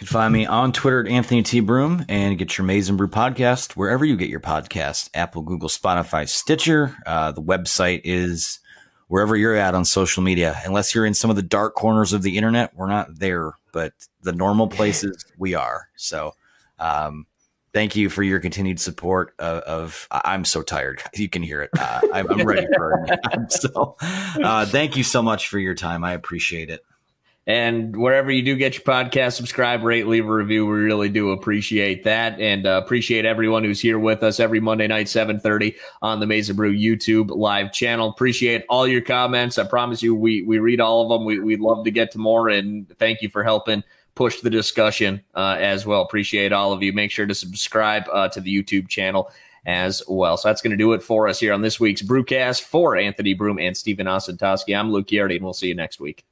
[0.00, 1.60] You can find me on Twitter at Anthony T.
[1.60, 5.68] Broome and get your Maize and Brew podcast wherever you get your podcast Apple, Google,
[5.68, 6.96] Spotify, Stitcher.
[7.04, 8.60] Uh, the website is
[9.08, 10.58] wherever you're at on social media.
[10.64, 13.92] Unless you're in some of the dark corners of the internet, we're not there, but
[14.22, 15.90] the normal places we are.
[15.96, 16.32] So,
[16.78, 17.26] um,
[17.74, 21.02] thank you for your continued support of, of I'm so tired.
[21.14, 21.70] You can hear it.
[21.78, 23.52] Uh, I'm, I'm, ready for it.
[23.52, 26.04] so, uh, thank you so much for your time.
[26.04, 26.82] I appreciate it.
[27.50, 30.66] And wherever you do get your podcast, subscribe, rate, leave a review.
[30.66, 34.86] We really do appreciate that, and uh, appreciate everyone who's here with us every Monday
[34.86, 38.08] night, seven thirty on the and Brew YouTube live channel.
[38.08, 39.58] Appreciate all your comments.
[39.58, 41.26] I promise you, we we read all of them.
[41.26, 43.82] We we'd love to get to more, and thank you for helping
[44.14, 46.02] push the discussion uh, as well.
[46.02, 46.92] Appreciate all of you.
[46.92, 49.28] Make sure to subscribe uh, to the YouTube channel
[49.66, 50.36] as well.
[50.36, 53.34] So that's going to do it for us here on this week's Brewcast for Anthony
[53.34, 54.78] Broome and Stephen Osentoski.
[54.78, 56.24] I'm Luke Yardy, and we'll see you next week.